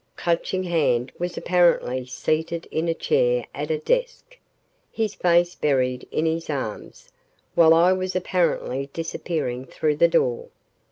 [0.15, 4.35] Clutching Hand was apparently seated in a chair at a desk,
[4.91, 7.11] his face buried in his arms,
[7.53, 10.47] while I was apparently disappearing through the door.